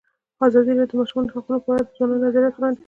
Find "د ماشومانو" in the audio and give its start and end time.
0.97-1.33